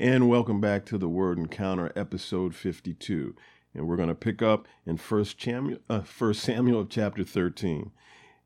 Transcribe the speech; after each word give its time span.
And 0.00 0.28
welcome 0.28 0.60
back 0.60 0.86
to 0.86 0.96
the 0.96 1.08
Word 1.08 1.38
Encounter, 1.38 1.90
episode 1.96 2.54
52. 2.54 3.34
And 3.74 3.88
we're 3.88 3.96
going 3.96 4.08
to 4.08 4.14
pick 4.14 4.40
up 4.42 4.68
in 4.86 4.96
First 4.96 5.42
Samuel, 5.42 5.80
uh, 5.90 6.02
First 6.02 6.42
Samuel 6.42 6.86
chapter 6.86 7.24
13. 7.24 7.90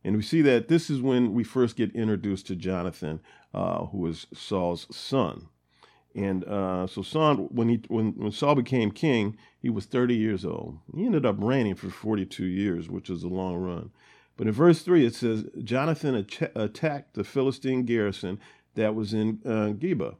And 0.03 0.17
we 0.17 0.23
see 0.23 0.41
that 0.41 0.69
this 0.69 0.89
is 0.89 1.03
when 1.03 1.35
we 1.35 1.45
first 1.45 1.77
get 1.77 1.95
introduced 1.95 2.47
to 2.47 2.57
Jonathan, 2.57 3.21
uh, 3.53 3.85
who 3.85 4.07
is 4.07 4.27
Saul's 4.33 4.87
son. 4.97 5.49
And 6.15 6.43
uh, 6.45 6.87
so 6.87 7.03
Saul, 7.03 7.35
when 7.35 7.69
he 7.69 7.83
when, 7.89 8.13
when 8.13 8.33
Saul 8.33 8.55
became 8.55 8.91
king, 8.91 9.37
he 9.61 9.69
was 9.69 9.85
30 9.85 10.15
years 10.15 10.47
old. 10.47 10.79
He 10.97 11.05
ended 11.05 11.27
up 11.27 11.37
reigning 11.39 11.75
for 11.75 11.91
42 11.91 12.47
years, 12.47 12.89
which 12.89 13.11
is 13.11 13.25
a 13.25 13.29
long 13.29 13.57
run. 13.57 13.91
But 14.39 14.47
in 14.47 14.55
verse 14.55 14.81
3, 14.81 15.05
it 15.05 15.15
says, 15.15 15.45
Jonathan 15.63 16.27
attacked 16.55 17.13
the 17.13 17.25
Philistine 17.25 17.85
garrison 17.85 18.41
that 18.75 18.95
was 18.95 19.13
in 19.13 19.41
uh, 19.45 19.77
Geba 19.77 20.15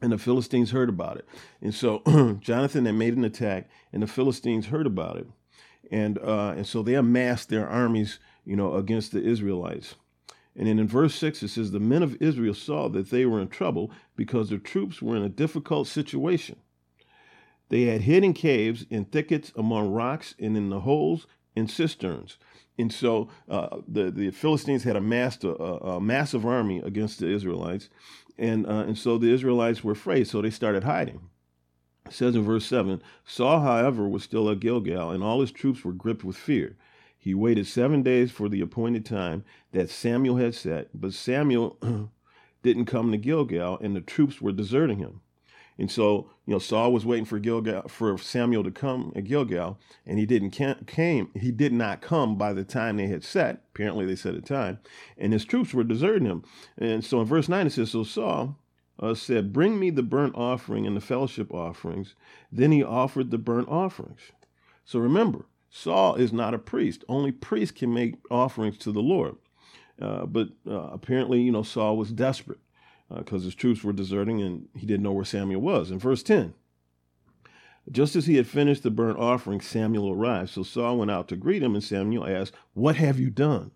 and 0.00 0.12
the 0.12 0.18
Philistines 0.18 0.70
heard 0.70 0.88
about 0.88 1.16
it. 1.16 1.26
And 1.60 1.74
so 1.74 2.02
Jonathan 2.40 2.86
had 2.86 2.94
made 2.94 3.16
an 3.16 3.24
attack, 3.24 3.68
and 3.92 4.02
the 4.02 4.06
Philistines 4.06 4.66
heard 4.66 4.86
about 4.86 5.16
it, 5.16 5.26
and 5.90 6.18
uh, 6.18 6.54
and 6.56 6.66
so 6.66 6.82
they 6.82 6.94
amassed 6.94 7.48
their 7.48 7.68
armies, 7.68 8.18
you 8.44 8.56
know, 8.56 8.74
against 8.74 9.12
the 9.12 9.22
Israelites. 9.22 9.94
And 10.56 10.66
then 10.66 10.80
in 10.80 10.88
verse 10.88 11.14
six 11.14 11.42
it 11.42 11.48
says, 11.48 11.70
the 11.70 11.78
men 11.78 12.02
of 12.02 12.20
Israel 12.20 12.54
saw 12.54 12.88
that 12.88 13.10
they 13.10 13.24
were 13.24 13.40
in 13.40 13.48
trouble 13.48 13.92
because 14.16 14.48
their 14.48 14.58
troops 14.58 15.00
were 15.00 15.16
in 15.16 15.22
a 15.22 15.28
difficult 15.28 15.86
situation. 15.86 16.56
They 17.68 17.82
had 17.82 18.02
hidden 18.02 18.32
caves 18.32 18.84
in 18.90 19.04
thickets 19.04 19.52
among 19.54 19.92
rocks 19.92 20.34
and 20.38 20.56
in 20.56 20.70
the 20.70 20.80
holes 20.80 21.28
in 21.54 21.68
cisterns. 21.68 22.38
And 22.78 22.92
so 22.92 23.28
uh, 23.48 23.78
the, 23.88 24.10
the 24.10 24.30
Philistines 24.30 24.84
had 24.84 24.94
amassed 24.94 25.42
a, 25.42 25.50
a, 25.50 26.00
massive 26.00 26.46
army 26.46 26.80
against 26.84 27.18
the 27.18 27.28
Israelites. 27.28 27.88
And, 28.38 28.66
uh, 28.66 28.84
and 28.86 28.96
so 28.96 29.18
the 29.18 29.32
Israelites 29.32 29.82
were 29.82 29.92
afraid, 29.92 30.28
so 30.28 30.40
they 30.40 30.50
started 30.50 30.84
hiding. 30.84 31.28
It 32.06 32.12
says 32.12 32.36
in 32.36 32.42
verse 32.44 32.64
7 32.66 33.02
Saul, 33.24 33.60
however, 33.60 34.08
was 34.08 34.22
still 34.22 34.48
at 34.48 34.60
Gilgal, 34.60 35.10
and 35.10 35.24
all 35.24 35.40
his 35.40 35.50
troops 35.50 35.84
were 35.84 35.92
gripped 35.92 36.24
with 36.24 36.36
fear. 36.36 36.76
He 37.18 37.34
waited 37.34 37.66
seven 37.66 38.02
days 38.02 38.30
for 38.30 38.48
the 38.48 38.60
appointed 38.60 39.04
time 39.04 39.44
that 39.72 39.90
Samuel 39.90 40.36
had 40.36 40.54
set, 40.54 40.88
but 40.94 41.12
Samuel 41.12 41.78
didn't 42.62 42.86
come 42.86 43.10
to 43.10 43.18
Gilgal, 43.18 43.78
and 43.80 43.96
the 43.96 44.00
troops 44.00 44.40
were 44.40 44.52
deserting 44.52 44.98
him. 44.98 45.20
And 45.78 45.90
so, 45.90 46.28
you 46.44 46.52
know, 46.52 46.58
Saul 46.58 46.92
was 46.92 47.06
waiting 47.06 47.24
for 47.24 47.38
Gilgal 47.38 47.88
for 47.88 48.18
Samuel 48.18 48.64
to 48.64 48.70
come 48.70 49.12
at 49.14 49.24
Gilgal, 49.24 49.78
and 50.04 50.18
he 50.18 50.26
didn't 50.26 50.50
came. 50.50 51.30
He 51.34 51.52
did 51.52 51.72
not 51.72 52.00
come 52.00 52.36
by 52.36 52.52
the 52.52 52.64
time 52.64 52.96
they 52.96 53.06
had 53.06 53.22
set. 53.22 53.62
Apparently, 53.72 54.04
they 54.04 54.16
set 54.16 54.34
a 54.34 54.40
time, 54.40 54.80
and 55.16 55.32
his 55.32 55.44
troops 55.44 55.72
were 55.72 55.84
deserting 55.84 56.26
him. 56.26 56.42
And 56.76 57.04
so, 57.04 57.20
in 57.20 57.26
verse 57.26 57.48
nine, 57.48 57.68
it 57.68 57.70
says, 57.70 57.92
"So 57.92 58.02
Saul 58.02 58.58
uh, 58.98 59.14
said, 59.14 59.52
Bring 59.52 59.78
me 59.78 59.90
the 59.90 60.02
burnt 60.02 60.34
offering 60.34 60.84
and 60.84 60.96
the 60.96 61.00
fellowship 61.00 61.54
offerings." 61.54 62.16
Then 62.50 62.72
he 62.72 62.82
offered 62.82 63.30
the 63.30 63.38
burnt 63.38 63.68
offerings. 63.68 64.32
So 64.84 64.98
remember, 64.98 65.46
Saul 65.70 66.16
is 66.16 66.32
not 66.32 66.54
a 66.54 66.58
priest. 66.58 67.04
Only 67.08 67.30
priests 67.30 67.78
can 67.78 67.92
make 67.92 68.16
offerings 68.30 68.78
to 68.78 68.90
the 68.90 69.02
Lord. 69.02 69.36
Uh, 70.00 70.26
but 70.26 70.48
uh, 70.66 70.88
apparently, 70.92 71.40
you 71.42 71.52
know, 71.52 71.62
Saul 71.62 71.96
was 71.96 72.10
desperate 72.10 72.58
because 73.14 73.42
uh, 73.42 73.46
his 73.46 73.54
troops 73.54 73.82
were 73.82 73.92
deserting 73.92 74.42
and 74.42 74.68
he 74.74 74.86
didn't 74.86 75.02
know 75.02 75.12
where 75.12 75.24
Samuel 75.24 75.60
was. 75.60 75.90
In 75.90 75.98
verse 75.98 76.22
10, 76.22 76.54
just 77.90 78.16
as 78.16 78.26
he 78.26 78.36
had 78.36 78.46
finished 78.46 78.82
the 78.82 78.90
burnt 78.90 79.18
offering, 79.18 79.60
Samuel 79.60 80.10
arrived. 80.10 80.50
So 80.50 80.62
Saul 80.62 80.98
went 80.98 81.10
out 81.10 81.28
to 81.28 81.36
greet 81.36 81.62
him, 81.62 81.74
and 81.74 81.82
Samuel 81.82 82.26
asked, 82.26 82.54
What 82.74 82.96
have 82.96 83.18
you 83.18 83.30
done? 83.30 83.70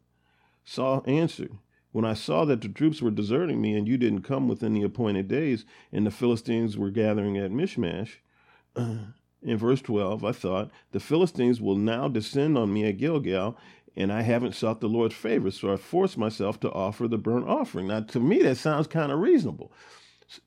Saul 0.64 1.02
answered, 1.06 1.52
When 1.92 2.04
I 2.04 2.14
saw 2.14 2.44
that 2.44 2.60
the 2.60 2.68
troops 2.68 3.00
were 3.00 3.10
deserting 3.10 3.60
me, 3.60 3.74
and 3.74 3.88
you 3.88 3.96
didn't 3.96 4.22
come 4.22 4.48
within 4.48 4.74
the 4.74 4.82
appointed 4.82 5.28
days, 5.28 5.64
and 5.90 6.06
the 6.06 6.10
Philistines 6.10 6.76
were 6.76 6.90
gathering 6.90 7.38
at 7.38 7.50
Michmash, 7.50 8.20
in 8.76 9.12
verse 9.42 9.80
12, 9.80 10.24
I 10.24 10.32
thought, 10.32 10.70
The 10.92 11.00
Philistines 11.00 11.60
will 11.60 11.76
now 11.76 12.08
descend 12.08 12.58
on 12.58 12.72
me 12.72 12.84
at 12.84 12.98
Gilgal, 12.98 13.56
and 13.96 14.12
I 14.12 14.22
haven't 14.22 14.54
sought 14.54 14.80
the 14.80 14.88
Lord's 14.88 15.14
favor, 15.14 15.50
so 15.50 15.72
I 15.72 15.76
forced 15.76 16.16
myself 16.16 16.58
to 16.60 16.72
offer 16.72 17.06
the 17.06 17.18
burnt 17.18 17.46
offering. 17.46 17.88
Now, 17.88 18.00
to 18.00 18.20
me, 18.20 18.42
that 18.42 18.56
sounds 18.56 18.86
kind 18.86 19.12
of 19.12 19.20
reasonable. 19.20 19.72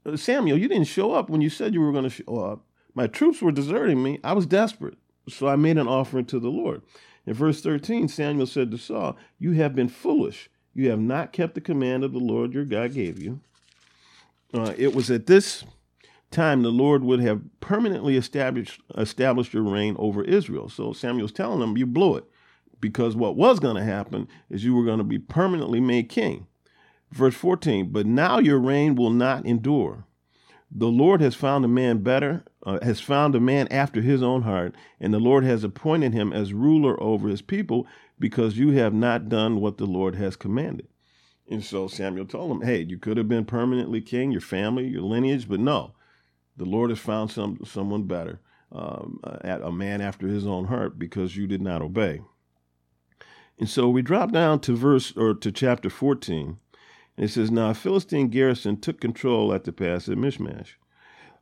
Uh, 0.06 0.18
Samuel, 0.18 0.58
you 0.58 0.68
didn't 0.68 0.88
show 0.88 1.14
up 1.14 1.30
when 1.30 1.42
you 1.42 1.50
said 1.50 1.74
you 1.74 1.82
were 1.82 1.92
going 1.92 2.06
to 2.06 2.10
show 2.10 2.40
up. 2.40 2.66
My 2.96 3.08
troops 3.08 3.42
were 3.42 3.52
deserting 3.52 4.02
me. 4.02 4.20
I 4.24 4.34
was 4.34 4.46
desperate, 4.46 4.98
so 5.30 5.48
I 5.48 5.56
made 5.58 5.78
an 5.78 5.88
offering 5.88 6.26
to 6.26 6.40
the 6.40 6.50
Lord. 6.50 6.82
In 7.26 7.34
verse 7.34 7.62
13, 7.62 8.08
Samuel 8.08 8.48
said 8.48 8.72
to 8.72 8.78
Saul, 8.78 9.18
You 9.38 9.52
have 9.54 9.76
been 9.76 9.90
foolish. 9.90 10.50
You 10.74 10.90
have 10.90 11.00
not 11.00 11.34
kept 11.34 11.56
the 11.56 11.62
command 11.62 12.04
of 12.04 12.14
the 12.14 12.20
Lord 12.20 12.54
your 12.54 12.66
God 12.66 12.94
gave 12.94 13.22
you. 13.22 13.42
Uh, 14.54 14.74
it 14.78 14.96
was 14.96 15.12
at 15.12 15.28
this 15.28 15.66
time 16.32 16.62
the 16.62 16.70
Lord 16.70 17.04
would 17.04 17.20
have 17.20 17.42
permanently 17.60 18.18
established 18.18 18.82
established 18.98 19.54
your 19.54 19.64
reign 19.64 19.96
over 19.98 20.24
Israel. 20.24 20.70
So 20.70 20.94
Samuel's 20.94 21.32
telling 21.32 21.60
them, 21.60 21.78
You 21.78 21.86
blew 21.86 22.16
it 22.18 22.26
because 22.80 23.16
what 23.16 23.36
was 23.36 23.60
going 23.60 23.76
to 23.76 23.84
happen 23.84 24.28
is 24.50 24.64
you 24.64 24.76
were 24.76 24.86
going 24.86 24.98
to 24.98 25.04
be 25.04 25.20
permanently 25.20 25.80
made 25.80 26.10
king. 26.10 26.48
Verse 27.12 27.36
14, 27.36 27.92
but 27.92 28.06
now 28.06 28.40
your 28.40 28.60
reign 28.60 28.96
will 28.96 29.12
not 29.12 29.46
endure. 29.46 30.06
The 30.72 30.88
Lord 30.88 31.22
has 31.22 31.36
found 31.36 31.64
a 31.64 31.70
man 31.70 32.00
better, 32.00 32.44
uh, 32.66 32.80
has 32.82 33.00
found 33.00 33.36
a 33.36 33.40
man 33.40 33.68
after 33.70 34.02
his 34.02 34.22
own 34.22 34.42
heart, 34.42 34.76
and 35.00 35.14
the 35.14 35.20
Lord 35.20 35.46
has 35.46 35.64
appointed 35.64 36.14
him 36.14 36.34
as 36.34 36.54
ruler 36.54 37.02
over 37.02 37.30
his 37.30 37.42
people 37.42 37.88
because 38.20 38.58
you 38.58 38.72
have 38.72 38.94
not 38.94 39.30
done 39.30 39.62
what 39.62 39.78
the 39.78 39.86
Lord 39.86 40.16
has 40.16 40.36
commanded. 40.36 40.88
And 41.50 41.64
so 41.64 41.88
Samuel 41.88 42.26
told 42.26 42.52
him, 42.52 42.68
Hey, 42.68 42.82
you 42.82 42.98
could 42.98 43.18
have 43.18 43.30
been 43.30 43.46
permanently 43.46 44.02
king, 44.02 44.32
your 44.32 44.42
family, 44.42 44.88
your 44.88 45.04
lineage, 45.04 45.48
but 45.48 45.60
no, 45.60 45.94
the 46.58 46.66
Lord 46.66 46.90
has 46.90 47.00
found 47.00 47.32
some 47.32 47.60
someone 47.64 48.04
better, 48.04 48.42
um, 48.72 49.20
a 49.24 49.72
man 49.72 50.02
after 50.02 50.28
his 50.28 50.48
own 50.48 50.66
heart, 50.66 50.98
because 50.98 51.38
you 51.38 51.48
did 51.48 51.62
not 51.62 51.82
obey. 51.82 52.22
And 53.60 53.70
so 53.70 53.90
we 53.90 54.02
drop 54.02 54.32
down 54.32 54.60
to 54.62 54.76
verse 54.76 55.16
or 55.16 55.34
to 55.34 55.52
chapter 55.52 55.90
14. 55.90 56.58
And 57.18 57.26
it 57.26 57.30
says, 57.30 57.52
Now 57.52 57.70
a 57.70 57.74
Philistine 57.74 58.28
garrison 58.28 58.80
took 58.80 59.00
control 59.00 59.54
at 59.54 59.64
the 59.64 59.72
pass 59.72 60.10
at 60.10 60.18
Michmash. 60.18 60.78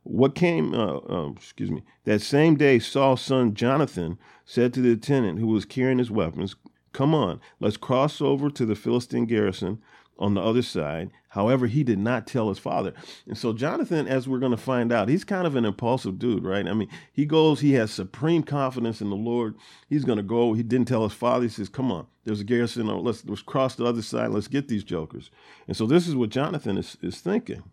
What 0.04 0.34
came, 0.34 0.74
uh, 0.74 0.98
uh, 0.98 1.30
excuse 1.30 1.70
me, 1.70 1.82
that 2.04 2.20
same 2.20 2.56
day, 2.56 2.78
Saul's 2.78 3.22
son 3.22 3.54
Jonathan 3.54 4.18
said 4.44 4.74
to 4.74 4.80
the 4.80 4.92
attendant 4.92 5.38
who 5.38 5.46
was 5.46 5.64
carrying 5.64 5.98
his 5.98 6.10
weapons, 6.10 6.56
Come 6.92 7.14
on, 7.14 7.40
let's 7.58 7.76
cross 7.76 8.20
over 8.20 8.50
to 8.50 8.66
the 8.66 8.76
Philistine 8.76 9.26
garrison 9.26 9.80
on 10.18 10.34
the 10.34 10.42
other 10.42 10.62
side. 10.62 11.10
However, 11.34 11.66
he 11.66 11.82
did 11.82 11.98
not 11.98 12.28
tell 12.28 12.48
his 12.48 12.60
father. 12.60 12.94
And 13.26 13.36
so 13.36 13.52
Jonathan, 13.52 14.06
as 14.06 14.28
we're 14.28 14.38
going 14.38 14.52
to 14.52 14.56
find 14.56 14.92
out, 14.92 15.08
he's 15.08 15.24
kind 15.24 15.48
of 15.48 15.56
an 15.56 15.64
impulsive 15.64 16.16
dude, 16.16 16.44
right? 16.44 16.64
I 16.64 16.72
mean, 16.74 16.88
he 17.12 17.26
goes, 17.26 17.58
he 17.58 17.72
has 17.72 17.90
supreme 17.90 18.44
confidence 18.44 19.00
in 19.00 19.10
the 19.10 19.16
Lord. 19.16 19.56
He's 19.88 20.04
going 20.04 20.18
to 20.18 20.22
go. 20.22 20.52
He 20.52 20.62
didn't 20.62 20.86
tell 20.86 21.02
his 21.02 21.12
father. 21.12 21.42
He 21.42 21.48
says, 21.48 21.68
come 21.68 21.90
on, 21.90 22.06
there's 22.22 22.40
a 22.40 22.44
garrison. 22.44 22.86
Let's, 22.86 23.24
let's 23.24 23.42
cross 23.42 23.74
the 23.74 23.84
other 23.84 24.00
side. 24.00 24.30
Let's 24.30 24.46
get 24.46 24.68
these 24.68 24.84
jokers. 24.84 25.32
And 25.66 25.76
so 25.76 25.86
this 25.86 26.06
is 26.06 26.14
what 26.14 26.30
Jonathan 26.30 26.78
is, 26.78 26.96
is 27.02 27.18
thinking. 27.20 27.64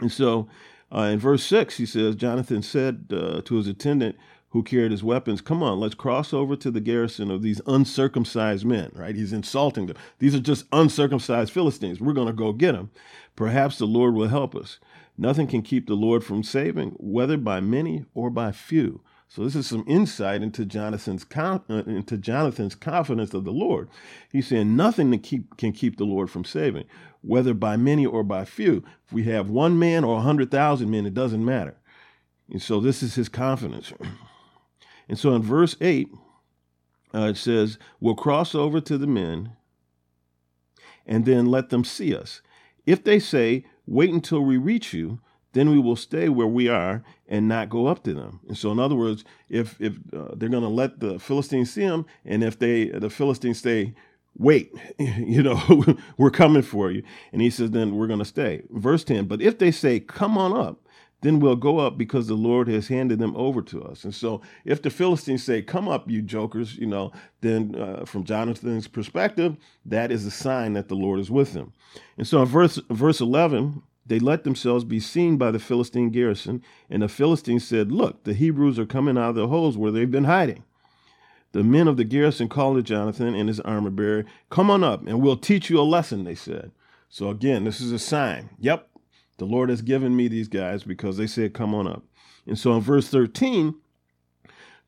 And 0.00 0.10
so 0.10 0.48
uh, 0.90 1.10
in 1.12 1.18
verse 1.18 1.44
6, 1.44 1.76
he 1.76 1.84
says, 1.84 2.16
Jonathan 2.16 2.62
said 2.62 3.10
uh, 3.12 3.42
to 3.42 3.56
his 3.56 3.68
attendant, 3.68 4.16
who 4.54 4.62
carried 4.62 4.92
his 4.92 5.02
weapons, 5.02 5.40
come 5.40 5.64
on, 5.64 5.80
let's 5.80 5.96
cross 5.96 6.32
over 6.32 6.54
to 6.54 6.70
the 6.70 6.80
garrison 6.80 7.28
of 7.28 7.42
these 7.42 7.60
uncircumcised 7.66 8.64
men, 8.64 8.88
right? 8.94 9.16
He's 9.16 9.32
insulting 9.32 9.86
them. 9.86 9.96
These 10.20 10.32
are 10.32 10.40
just 10.40 10.66
uncircumcised 10.70 11.52
Philistines. 11.52 12.00
We're 12.00 12.12
going 12.12 12.28
to 12.28 12.32
go 12.32 12.52
get 12.52 12.70
them. 12.70 12.92
Perhaps 13.34 13.78
the 13.78 13.86
Lord 13.86 14.14
will 14.14 14.28
help 14.28 14.54
us. 14.54 14.78
Nothing 15.18 15.48
can 15.48 15.62
keep 15.62 15.88
the 15.88 15.96
Lord 15.96 16.22
from 16.22 16.44
saving, 16.44 16.92
whether 17.00 17.36
by 17.36 17.58
many 17.58 18.04
or 18.14 18.30
by 18.30 18.52
few. 18.52 19.00
So 19.26 19.42
this 19.42 19.56
is 19.56 19.66
some 19.66 19.82
insight 19.88 20.40
into 20.40 20.64
Jonathan's 20.64 21.26
uh, 21.34 21.58
into 21.68 22.16
Jonathan's 22.16 22.76
confidence 22.76 23.34
of 23.34 23.42
the 23.42 23.50
Lord. 23.50 23.88
He's 24.30 24.46
saying 24.46 24.76
nothing 24.76 25.10
to 25.10 25.18
keep, 25.18 25.56
can 25.56 25.72
keep 25.72 25.96
the 25.96 26.04
Lord 26.04 26.30
from 26.30 26.44
saving, 26.44 26.84
whether 27.22 27.54
by 27.54 27.76
many 27.76 28.06
or 28.06 28.22
by 28.22 28.44
few. 28.44 28.84
If 29.04 29.12
we 29.12 29.24
have 29.24 29.50
one 29.50 29.80
man 29.80 30.04
or 30.04 30.18
a 30.18 30.22
hundred 30.22 30.52
thousand 30.52 30.92
men, 30.92 31.06
it 31.06 31.14
doesn't 31.14 31.44
matter. 31.44 31.76
And 32.48 32.62
so 32.62 32.78
this 32.78 33.02
is 33.02 33.16
his 33.16 33.28
confidence. 33.28 33.92
And 35.08 35.18
so 35.18 35.34
in 35.34 35.42
verse 35.42 35.76
8, 35.80 36.08
uh, 37.14 37.18
it 37.28 37.36
says, 37.36 37.78
We'll 38.00 38.14
cross 38.14 38.54
over 38.54 38.80
to 38.80 38.98
the 38.98 39.06
men 39.06 39.52
and 41.06 41.24
then 41.24 41.46
let 41.46 41.70
them 41.70 41.84
see 41.84 42.14
us. 42.14 42.42
If 42.86 43.04
they 43.04 43.18
say, 43.18 43.64
Wait 43.86 44.10
until 44.10 44.40
we 44.40 44.56
reach 44.56 44.92
you, 44.94 45.20
then 45.52 45.70
we 45.70 45.78
will 45.78 45.96
stay 45.96 46.28
where 46.28 46.46
we 46.46 46.68
are 46.68 47.02
and 47.28 47.48
not 47.48 47.70
go 47.70 47.86
up 47.86 48.02
to 48.04 48.14
them. 48.14 48.40
And 48.48 48.58
so, 48.58 48.72
in 48.72 48.78
other 48.78 48.94
words, 48.96 49.24
if 49.48 49.80
if 49.80 49.98
uh, 50.12 50.34
they're 50.36 50.48
going 50.48 50.62
to 50.62 50.68
let 50.68 51.00
the 51.00 51.18
Philistines 51.18 51.72
see 51.72 51.86
them, 51.86 52.06
and 52.24 52.44
if 52.44 52.58
they 52.58 52.86
the 52.86 53.10
Philistines 53.10 53.60
say, 53.60 53.94
"Wait, 54.36 54.72
you 54.98 55.42
know, 55.42 55.96
we're 56.18 56.30
coming 56.30 56.62
for 56.62 56.90
you," 56.90 57.02
and 57.32 57.42
he 57.42 57.50
says, 57.50 57.70
then 57.70 57.96
we're 57.96 58.08
going 58.08 58.18
to 58.18 58.24
stay. 58.24 58.62
Verse 58.70 59.04
ten. 59.04 59.26
But 59.26 59.42
if 59.42 59.58
they 59.58 59.70
say, 59.70 60.00
"Come 60.00 60.36
on 60.36 60.52
up," 60.52 60.83
then 61.24 61.40
we'll 61.40 61.56
go 61.56 61.78
up 61.78 61.96
because 61.96 62.26
the 62.26 62.34
Lord 62.34 62.68
has 62.68 62.88
handed 62.88 63.18
them 63.18 63.34
over 63.34 63.62
to 63.62 63.82
us. 63.82 64.04
And 64.04 64.14
so, 64.14 64.42
if 64.66 64.82
the 64.82 64.90
Philistines 64.90 65.42
say, 65.42 65.62
Come 65.62 65.88
up, 65.88 66.10
you 66.10 66.20
jokers, 66.20 66.76
you 66.76 66.86
know, 66.86 67.12
then 67.40 67.74
uh, 67.74 68.04
from 68.04 68.24
Jonathan's 68.24 68.88
perspective, 68.88 69.56
that 69.86 70.12
is 70.12 70.26
a 70.26 70.30
sign 70.30 70.74
that 70.74 70.88
the 70.88 70.94
Lord 70.94 71.18
is 71.18 71.30
with 71.30 71.54
them. 71.54 71.72
And 72.18 72.26
so, 72.26 72.42
in 72.42 72.48
verse, 72.48 72.78
verse 72.90 73.22
11, 73.22 73.82
they 74.04 74.18
let 74.18 74.44
themselves 74.44 74.84
be 74.84 75.00
seen 75.00 75.38
by 75.38 75.50
the 75.50 75.58
Philistine 75.58 76.10
garrison, 76.10 76.62
and 76.90 77.02
the 77.02 77.08
Philistines 77.08 77.66
said, 77.66 77.90
Look, 77.90 78.24
the 78.24 78.34
Hebrews 78.34 78.78
are 78.78 78.84
coming 78.84 79.16
out 79.16 79.30
of 79.30 79.36
the 79.36 79.48
holes 79.48 79.78
where 79.78 79.90
they've 79.90 80.10
been 80.10 80.24
hiding. 80.24 80.62
The 81.52 81.64
men 81.64 81.88
of 81.88 81.96
the 81.96 82.04
garrison 82.04 82.48
called 82.50 82.76
to 82.76 82.82
Jonathan 82.82 83.34
and 83.34 83.48
his 83.48 83.60
armor 83.60 83.88
bearer, 83.88 84.26
Come 84.50 84.70
on 84.70 84.84
up, 84.84 85.06
and 85.06 85.22
we'll 85.22 85.38
teach 85.38 85.70
you 85.70 85.80
a 85.80 85.82
lesson, 85.82 86.24
they 86.24 86.34
said. 86.34 86.70
So 87.08 87.30
again, 87.30 87.64
this 87.64 87.80
is 87.80 87.92
a 87.92 87.98
sign. 87.98 88.50
Yep, 88.58 88.90
the 89.38 89.44
Lord 89.44 89.68
has 89.70 89.82
given 89.82 90.16
me 90.16 90.28
these 90.28 90.48
guys 90.48 90.84
because 90.84 91.16
they 91.16 91.26
said, 91.26 91.54
Come 91.54 91.74
on 91.74 91.86
up. 91.86 92.04
And 92.46 92.58
so 92.58 92.74
in 92.74 92.80
verse 92.80 93.08
13, 93.08 93.74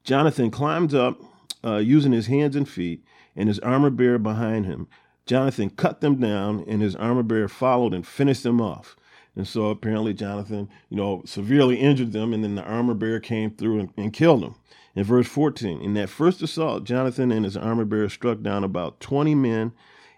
Jonathan 0.04 0.50
climbed 0.50 0.94
up 0.94 1.20
uh, 1.64 1.78
using 1.78 2.12
his 2.12 2.26
hands 2.28 2.54
and 2.54 2.68
feet, 2.68 3.04
and 3.34 3.48
his 3.48 3.58
armor 3.60 3.90
bearer 3.90 4.18
behind 4.18 4.66
him. 4.66 4.86
Jonathan 5.26 5.70
cut 5.70 6.00
them 6.00 6.20
down, 6.20 6.64
and 6.68 6.80
his 6.80 6.94
armor 6.94 7.24
bearer 7.24 7.48
followed 7.48 7.92
and 7.92 8.06
finished 8.06 8.44
them 8.44 8.60
off. 8.60 8.96
And 9.34 9.46
so 9.46 9.66
apparently 9.66 10.14
Jonathan, 10.14 10.68
you 10.88 10.96
know, 10.96 11.22
severely 11.26 11.76
injured 11.76 12.12
them, 12.12 12.32
and 12.32 12.44
then 12.44 12.54
the 12.54 12.62
armor 12.62 12.94
bearer 12.94 13.20
came 13.20 13.50
through 13.50 13.80
and, 13.80 13.90
and 13.96 14.12
killed 14.12 14.42
them. 14.42 14.54
In 14.94 15.04
verse 15.04 15.26
14, 15.26 15.82
in 15.82 15.92
that 15.94 16.08
first 16.08 16.40
assault, 16.40 16.84
Jonathan 16.84 17.30
and 17.30 17.44
his 17.44 17.56
armor 17.56 17.84
bearer 17.84 18.08
struck 18.08 18.40
down 18.40 18.64
about 18.64 19.00
20 19.00 19.34
men 19.34 19.72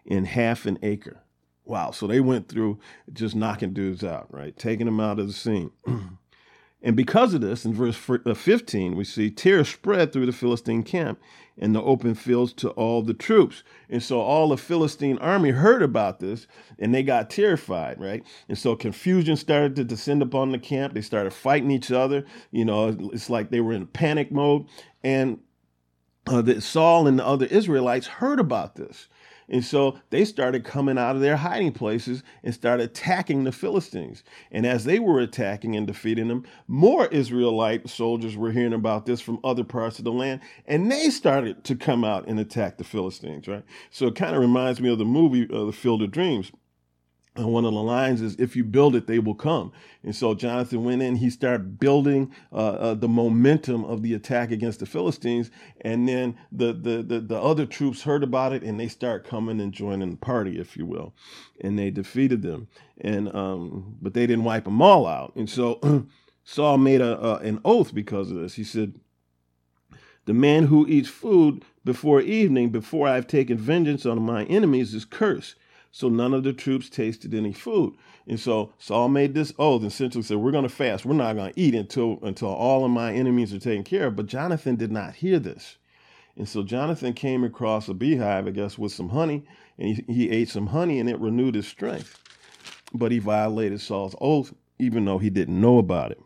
in 0.05 0.25
half 0.25 0.67
an 0.67 0.79
acre. 0.83 1.23
Wow. 1.69 1.91
So 1.91 2.07
they 2.07 2.21
went 2.21 2.49
through 2.49 2.81
just 3.13 3.37
knocking 3.37 3.75
dudes 3.75 4.03
out, 4.03 4.27
right? 4.33 4.57
Taking 4.57 4.87
them 4.87 5.01
out 5.01 5.19
of 5.19 5.29
the 5.29 5.33
scene. 5.33 5.71
And 6.81 6.95
because 6.95 7.35
of 7.35 7.41
this, 7.41 7.65
in 7.65 7.75
verse 7.75 7.99
uh, 8.09 8.35
15, 8.35 8.95
we 8.95 9.03
see 9.03 9.33
terror 9.33 9.65
spread 9.65 10.13
through 10.13 10.27
the 10.27 10.33
Philistine 10.33 10.85
camp 10.85 11.21
and 11.59 11.75
the 11.75 11.83
open 11.83 12.15
fields 12.15 12.53
to 12.53 12.71
all 12.71 13.03
the 13.03 13.15
troops. 13.15 13.65
And 13.91 14.01
so 14.01 14.21
all 14.21 14.49
the 14.49 14.57
Philistine 14.57 15.19
army 15.19 15.51
heard 15.51 15.83
about 15.83 16.21
this 16.21 16.47
and 16.79 16.95
they 16.95 17.03
got 17.03 17.31
terrified, 17.31 18.01
right? 18.01 18.25
And 18.49 18.57
so 18.57 18.77
confusion 18.77 19.37
started 19.37 19.75
to 19.75 19.83
descend 19.83 20.23
upon 20.23 20.53
the 20.53 20.59
camp. 20.61 20.95
They 20.95 21.01
started 21.01 21.33
fighting 21.33 21.73
each 21.73 21.91
other. 21.91 22.25
You 22.53 22.65
know, 22.65 22.97
it's 23.13 23.29
like 23.29 23.51
they 23.51 23.61
were 23.61 23.73
in 23.73 23.89
panic 23.89 24.31
mode. 24.31 24.67
And 25.03 25.41
uh, 26.29 26.43
that 26.43 26.63
Saul 26.63 27.09
and 27.09 27.19
the 27.19 27.27
other 27.27 27.47
Israelites 27.47 28.07
heard 28.07 28.39
about 28.39 28.77
this. 28.77 29.09
And 29.49 29.65
so 29.65 29.99
they 30.11 30.25
started 30.25 30.65
coming 30.65 30.99
out 30.99 31.17
of 31.17 31.23
their 31.23 31.37
hiding 31.37 31.73
places 31.73 32.23
and 32.43 32.55
started 32.55 32.85
attacking 32.85 33.45
the 33.45 33.53
Philistines. 33.53 34.23
And 34.51 34.67
as 34.67 34.85
they 34.85 34.99
were 34.99 35.21
attacking 35.21 35.75
and 35.75 35.87
defeating 35.87 36.29
them, 36.29 36.45
more 36.67 37.07
Israelite 37.07 37.89
soldiers 37.89 38.37
were 38.37 38.53
hearing 38.53 38.75
about 38.75 39.07
this 39.07 39.21
from 39.21 39.41
other 39.43 39.65
parts 39.65 39.99
of 39.99 40.05
the 40.05 40.13
land. 40.13 40.41
And 40.67 40.91
they 40.91 41.11
started 41.11 41.65
to 41.65 41.77
come 41.77 42.05
out 42.05 42.29
and 42.29 42.39
attack 42.39 42.79
the 42.79 42.85
Philistines, 42.85 43.49
right? 43.49 43.65
So 43.91 44.07
it 44.07 44.17
kind 44.17 44.35
of 44.35 44.43
reminds 44.43 44.81
me 44.81 44.91
of 44.91 44.99
the 44.99 45.05
movie, 45.05 45.49
uh, 45.53 45.65
The 45.65 45.73
Field 45.73 46.03
of 46.03 46.11
Dreams 46.11 46.53
one 47.47 47.65
of 47.65 47.73
the 47.73 47.83
lines 47.83 48.21
is, 48.21 48.37
if 48.37 48.57
you 48.57 48.65
build 48.65 48.97
it, 48.97 49.07
they 49.07 49.19
will 49.19 49.35
come. 49.35 49.73
And 50.03 50.15
so 50.15 50.35
Jonathan 50.35 50.85
went 50.85 51.03
in, 51.03 51.17
he 51.17 51.31
started 51.31 51.79
building 51.79 52.33
uh, 52.53 52.57
uh, 52.57 52.95
the 52.95 53.09
momentum 53.09 53.85
of 53.85 54.03
the 54.03 54.15
attack 54.15 54.51
against 54.51 54.81
the 54.81 54.87
Philistines. 54.87 55.51
And 55.83 56.09
then 56.09 56.37
the, 56.51 56.73
the, 56.73 57.03
the, 57.03 57.21
the, 57.21 57.41
other 57.41 57.67
troops 57.67 58.03
heard 58.03 58.23
about 58.23 58.53
it 58.53 58.63
and 58.63 58.79
they 58.79 58.89
start 58.89 59.27
coming 59.27 59.61
and 59.61 59.73
joining 59.73 60.11
the 60.11 60.17
party, 60.17 60.59
if 60.59 60.77
you 60.77 60.87
will. 60.87 61.15
And 61.61 61.79
they 61.79 61.91
defeated 61.91 62.43
them. 62.43 62.69
And, 63.01 63.35
um, 63.35 63.97
but 64.01 64.15
they 64.15 64.27
didn't 64.27 64.45
wipe 64.45 64.65
them 64.65 64.83
all 64.83 65.07
out. 65.07 65.35
And 65.37 65.49
so 65.49 66.07
Saul 66.45 66.79
made 66.79 67.01
a, 67.01 67.21
uh, 67.21 67.39
an 67.39 67.61
oath 67.65 67.95
because 67.95 68.31
of 68.31 68.39
this. 68.39 68.55
He 68.55 68.65
said, 68.65 68.95
the 70.29 70.35
man 70.35 70.65
who 70.65 70.87
eats 70.87 71.09
food 71.09 71.65
before 71.87 72.21
evening, 72.21 72.69
before 72.69 73.09
I've 73.09 73.27
taken 73.27 73.57
vengeance 73.57 74.05
on 74.05 74.21
my 74.21 74.45
enemies, 74.45 74.93
is 74.93 75.07
cursed. 75.07 75.55
So 75.91 76.09
none 76.09 76.35
of 76.35 76.45
the 76.45 76.53
troops 76.53 76.89
tasted 76.89 77.35
any 77.35 77.53
food. 77.53 77.95
And 78.27 78.39
so 78.39 78.73
Saul 78.79 79.09
made 79.09 79.35
this 79.35 79.53
oath 79.59 79.83
and 79.83 79.91
essentially 79.91 80.23
said, 80.23 80.37
We're 80.37 80.53
going 80.53 80.65
to 80.65 80.69
fast. 80.69 81.07
We're 81.07 81.15
not 81.15 81.37
going 81.37 81.53
to 81.53 81.61
eat 81.61 81.75
until, 81.75 82.19
until 82.23 82.49
all 82.49 82.85
of 82.85 82.91
my 82.91 83.13
enemies 83.13 83.55
are 83.55 83.59
taken 83.59 83.85
care 83.85 84.07
of. 84.07 84.17
But 84.17 84.27
Jonathan 84.27 84.77
did 84.77 84.93
not 84.93 85.17
hear 85.17 85.39
this. 85.39 85.79
And 86.37 86.49
so 86.49 86.63
Jonathan 86.63 87.15
came 87.15 87.43
across 87.43 87.89
a 87.89 87.95
beehive, 87.95 88.47
I 88.47 88.51
guess, 88.51 88.79
with 88.79 88.93
some 88.93 89.09
honey, 89.09 89.45
and 89.77 89.97
he, 89.97 90.05
he 90.13 90.31
ate 90.31 90.49
some 90.49 90.69
honey 90.69 91.01
and 91.01 91.09
it 91.09 91.19
renewed 91.19 91.57
his 91.57 91.67
strength. 91.67 92.23
But 92.95 93.11
he 93.11 93.19
violated 93.19 93.81
Saul's 93.81 94.15
oath, 94.21 94.55
even 94.79 95.05
though 95.05 95.19
he 95.19 95.31
didn't 95.31 95.61
know 95.61 95.79
about 95.79 96.13
it. 96.13 96.21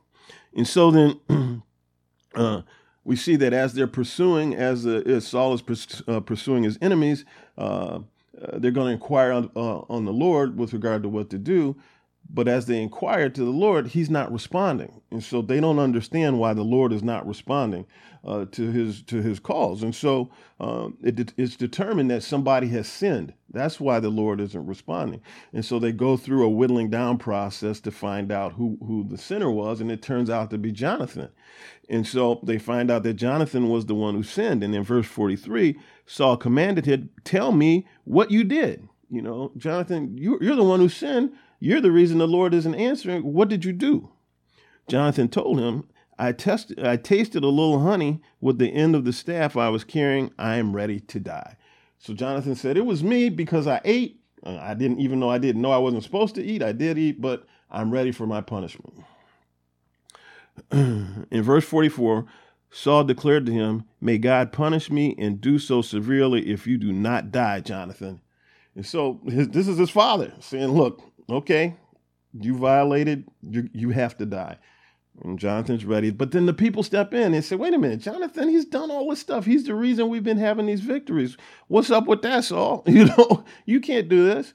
And 0.55 0.69
so 0.69 0.91
then 0.91 1.63
uh, 2.35 2.63
we 3.05 3.17
see 3.17 3.37
that 3.37 3.55
as 3.55 3.73
they're 3.73 3.87
pursuing, 3.87 4.55
as, 4.55 4.87
uh, 4.87 5.03
as 5.07 5.27
Saul 5.27 5.55
is 5.55 5.63
pers- 5.63 6.03
uh, 6.07 6.21
pursuing 6.21 6.65
his 6.65 6.79
enemies, 6.83 7.25
uh, 8.41 8.59
they're 8.59 8.71
going 8.71 8.87
to 8.87 8.93
inquire 8.93 9.33
on, 9.33 9.51
uh, 9.57 9.81
on 9.89 10.05
the 10.05 10.13
Lord 10.13 10.57
with 10.59 10.73
regard 10.73 11.03
to 11.03 11.09
what 11.09 11.31
to 11.31 11.39
do. 11.39 11.77
But 12.29 12.49
as 12.49 12.67
they 12.67 12.81
inquire 12.81 13.29
to 13.29 13.45
the 13.45 13.51
Lord, 13.51 13.89
He's 13.89 14.09
not 14.09 14.33
responding, 14.33 15.03
and 15.11 15.23
so 15.23 15.43
they 15.43 15.61
don't 15.61 15.79
understand 15.79 16.39
why 16.39 16.55
the 16.55 16.63
Lord 16.63 16.93
is 16.93 17.03
not 17.03 17.27
responding 17.27 17.87
uh, 18.25 18.47
to 18.53 18.71
His 18.71 19.03
to 19.03 19.21
His 19.21 19.39
calls. 19.39 19.83
And 19.83 19.95
so 19.95 20.31
um, 20.59 20.97
it, 21.03 21.35
it's 21.37 21.57
determined 21.57 22.11
that 22.11 22.23
somebody 22.23 22.69
has 22.69 22.89
sinned. 22.89 23.35
That's 23.51 23.79
why 23.79 24.01
the 24.01 24.09
Lord 24.09 24.41
isn't 24.41 24.67
responding. 24.67 25.21
And 25.53 25.65
so 25.65 25.79
they 25.79 25.93
go 25.93 26.17
through 26.17 26.45
a 26.45 26.49
whittling 26.49 26.89
down 26.89 27.19
process 27.19 27.81
to 27.81 27.91
find 27.91 28.33
out 28.33 28.53
who 28.53 28.79
who 28.87 29.05
the 29.05 29.19
sinner 29.19 29.51
was, 29.51 29.81
and 29.81 29.91
it 29.93 30.01
turns 30.01 30.31
out 30.31 30.51
to 30.51 30.59
be 30.59 30.73
Jonathan. 30.73 31.29
And 31.89 32.07
so 32.07 32.41
they 32.43 32.59
find 32.59 32.91
out 32.91 33.03
that 33.03 33.15
Jonathan 33.15 33.69
was 33.69 33.87
the 33.87 33.95
one 33.95 34.15
who 34.15 34.23
sinned. 34.23 34.63
And 34.63 34.75
in 34.75 34.83
verse 34.83 35.07
43, 35.07 35.79
Saul 36.07 36.37
commanded 36.37 36.87
him, 36.87 37.11
Tell 37.25 37.53
me 37.53 37.87
what 38.05 38.31
you 38.31 38.45
did. 38.45 38.89
You 39.11 39.21
know, 39.21 39.53
Jonathan, 39.59 40.17
you, 40.17 40.39
you're 40.41 40.57
the 40.57 40.65
one 40.65 40.81
who 40.81 40.89
sinned. 40.89 41.33
You're 41.63 41.81
the 41.81 41.93
reason 41.93 42.19
the 42.19 42.27
Lord 42.27 42.55
isn't 42.55 42.75
answering. 42.75 43.23
What 43.23 43.49
did 43.49 43.65
you 43.65 43.73
do? 43.73 44.11
Jonathan 44.89 45.29
told 45.29 45.61
him, 45.61 45.89
I 46.19 46.33
tested 46.33 46.85
I 46.85 46.97
tasted 46.97 47.45
a 47.45 47.49
little 47.49 47.79
honey 47.79 48.21
with 48.41 48.59
the 48.59 48.67
end 48.67 48.97
of 48.97 49.05
the 49.05 49.13
staff 49.13 49.57
I 49.57 49.69
was 49.69 49.85
carrying. 49.85 50.33
I 50.37 50.57
am 50.57 50.75
ready 50.75 50.99
to 50.99 51.21
die. 51.21 51.57
So 52.01 52.15
Jonathan 52.15 52.57
said, 52.57 52.77
It 52.77 52.85
was 52.85 53.05
me 53.05 53.29
because 53.29 53.69
I 53.69 53.81
ate. 53.85 54.21
Uh, 54.45 54.59
I 54.61 54.75
didn't 54.75 54.99
even 54.99 55.21
know 55.21 55.31
I 55.31 55.39
didn't 55.39 55.63
know 55.63 55.71
I 55.71 55.79
wasn't 55.79 56.03
supposed 56.03 56.35
to 56.35 56.43
eat. 56.43 56.65
I 56.65 56.73
did 56.73 56.99
eat, 56.99 57.21
but 57.21 57.47
I'm 57.71 57.93
ready 57.93 58.11
for 58.11 58.27
my 58.27 58.41
punishment. 58.41 59.05
In 60.73 61.43
verse 61.45 61.65
44, 61.65 62.27
Saul 62.73 63.05
declared 63.05 63.47
to 63.47 63.53
him, 63.53 63.85
May 64.01 64.19
God 64.19 64.51
punish 64.51 64.91
me 64.91 65.15
and 65.17 65.41
do 65.41 65.61
so 65.61 65.81
severely 65.81 66.51
if 66.51 66.67
you 66.67 66.77
do 66.77 66.93
not 66.93 67.31
die, 67.31 67.61
Jonathan. 67.61 68.21
And 68.75 68.87
so 68.87 69.21
his, 69.27 69.49
this 69.49 69.69
is 69.69 69.79
his 69.79 69.91
father 69.91 70.33
saying, 70.41 70.69
Look, 70.69 71.03
okay, 71.29 71.77
you 72.33 72.57
violated, 72.57 73.25
you, 73.43 73.69
you 73.73 73.91
have 73.91 74.17
to 74.19 74.27
die. 74.27 74.59
And 75.23 75.39
Jonathan's 75.39 75.85
ready. 75.85 76.11
But 76.11 76.31
then 76.31 76.47
the 76.47 76.55
people 76.55 76.83
step 76.83 77.13
in 77.13 77.35
and 77.35 77.45
say, 77.45 77.57
Wait 77.57 77.75
a 77.75 77.79
minute, 77.79 78.01
Jonathan, 78.01 78.49
he's 78.49 78.65
done 78.65 78.91
all 78.91 79.11
this 79.11 79.21
stuff. 79.21 79.45
He's 79.45 79.65
the 79.65 79.75
reason 79.75 80.09
we've 80.09 80.25
been 80.25 80.39
having 80.39 80.67
these 80.67 80.81
victories. 80.81 81.37
What's 81.69 81.91
up 81.91 82.07
with 82.07 82.23
that, 82.23 82.45
Saul? 82.45 82.85
You 82.93 83.07
know, 83.07 83.45
you 83.67 83.81
can't 83.81 84.09
do 84.09 84.27
this. 84.27 84.55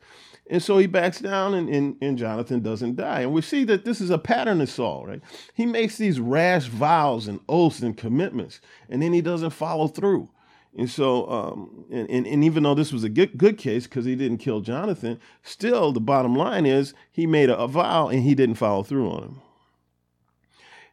And 0.49 0.63
so 0.63 0.77
he 0.77 0.87
backs 0.87 1.19
down, 1.19 1.53
and, 1.53 1.67
and, 1.67 1.97
and, 2.01 2.17
Jonathan 2.17 2.61
doesn't 2.61 2.95
die. 2.95 3.21
And 3.21 3.33
we 3.33 3.41
see 3.41 3.65
that 3.65 3.83
this 3.83 3.99
is 3.99 4.09
a 4.09 4.17
pattern 4.17 4.61
of 4.61 4.69
Saul, 4.69 5.05
right? 5.05 5.21
He 5.53 5.65
makes 5.65 5.97
these 5.97 6.21
rash 6.21 6.67
vows 6.67 7.27
and 7.27 7.41
oaths 7.49 7.81
and 7.81 7.97
commitments, 7.97 8.61
and 8.89 9.01
then 9.01 9.11
he 9.11 9.19
doesn't 9.21 9.49
follow 9.49 9.89
through. 9.89 10.29
And 10.77 10.89
so, 10.89 11.29
um, 11.29 11.85
and, 11.91 12.09
and, 12.09 12.27
and, 12.27 12.43
even 12.43 12.61
though 12.61 12.75
this 12.75 12.93
was 12.93 13.03
a 13.03 13.09
good, 13.09 13.35
good 13.35 13.57
case 13.57 13.85
because 13.85 14.05
he 14.05 14.15
didn't 14.15 14.37
kill 14.37 14.61
Jonathan, 14.61 15.19
still 15.41 15.91
the 15.91 15.99
bottom 15.99 16.35
line 16.35 16.67
is 16.67 16.93
he 17.11 17.25
made 17.25 17.49
a, 17.49 17.57
a 17.57 17.67
vow 17.67 18.09
and 18.09 18.21
he 18.21 18.35
didn't 18.35 18.55
follow 18.55 18.83
through 18.83 19.09
on 19.09 19.23
him. 19.23 19.41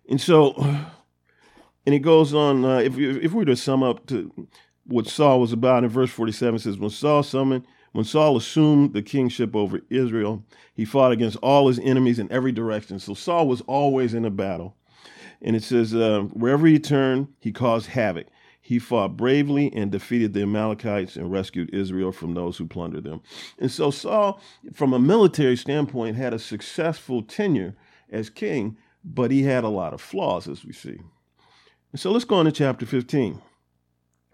And 0.08 0.20
so, 0.20 0.54
and 1.86 1.94
it 1.94 2.00
goes 2.00 2.32
on, 2.32 2.64
uh, 2.64 2.78
if, 2.78 2.96
if 2.98 3.32
we 3.32 3.38
were 3.38 3.44
to 3.44 3.56
sum 3.56 3.82
up 3.82 4.06
to 4.06 4.48
what 4.86 5.06
Saul 5.06 5.40
was 5.40 5.52
about 5.52 5.84
in 5.84 5.90
verse 5.90 6.10
47, 6.10 6.60
says, 6.60 6.78
When 6.78 6.88
Saul 6.90 7.22
summoned 7.22 7.66
when 7.94 8.04
Saul 8.04 8.36
assumed 8.36 8.92
the 8.92 9.02
kingship 9.02 9.54
over 9.54 9.80
Israel, 9.88 10.42
he 10.74 10.84
fought 10.84 11.12
against 11.12 11.36
all 11.36 11.68
his 11.68 11.78
enemies 11.78 12.18
in 12.18 12.30
every 12.32 12.50
direction. 12.50 12.98
So 12.98 13.14
Saul 13.14 13.46
was 13.46 13.60
always 13.68 14.14
in 14.14 14.24
a 14.24 14.30
battle. 14.30 14.76
And 15.40 15.54
it 15.54 15.62
says, 15.62 15.94
uh, 15.94 16.22
wherever 16.32 16.66
he 16.66 16.80
turned, 16.80 17.28
he 17.38 17.52
caused 17.52 17.86
havoc. 17.86 18.26
He 18.66 18.78
fought 18.78 19.18
bravely 19.18 19.70
and 19.74 19.92
defeated 19.92 20.32
the 20.32 20.40
Amalekites 20.40 21.16
and 21.16 21.30
rescued 21.30 21.74
Israel 21.74 22.12
from 22.12 22.32
those 22.32 22.56
who 22.56 22.66
plundered 22.66 23.04
them. 23.04 23.20
And 23.58 23.70
so 23.70 23.90
Saul, 23.90 24.40
from 24.72 24.94
a 24.94 24.98
military 24.98 25.54
standpoint, 25.54 26.16
had 26.16 26.32
a 26.32 26.38
successful 26.38 27.22
tenure 27.22 27.76
as 28.08 28.30
king, 28.30 28.78
but 29.04 29.30
he 29.30 29.42
had 29.42 29.64
a 29.64 29.68
lot 29.68 29.92
of 29.92 30.00
flaws, 30.00 30.48
as 30.48 30.64
we 30.64 30.72
see. 30.72 30.98
And 31.92 32.00
so 32.00 32.10
let's 32.10 32.24
go 32.24 32.36
on 32.36 32.46
to 32.46 32.52
chapter 32.52 32.86
15. 32.86 33.42